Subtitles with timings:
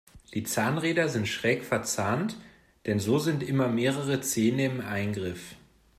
[0.33, 2.35] Die Zahnräder sind schräg verzahnt,
[2.87, 5.55] denn so sind immer mehrere Zähne im Eingriff.